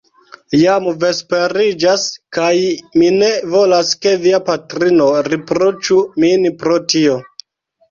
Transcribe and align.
Jam 0.59 0.85
vesperiĝas; 1.03 2.05
kaj 2.37 2.55
mi 3.01 3.11
ne 3.19 3.29
volas, 3.53 3.93
ke 4.07 4.15
via 4.25 4.41
patrino 4.49 5.13
riproĉu 5.31 6.01
min 6.27 6.51
pro 6.65 6.83
tio. 6.91 7.23